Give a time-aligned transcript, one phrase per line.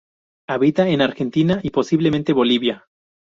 [0.49, 2.87] Habita en Argentina y posiblemente Bolivia.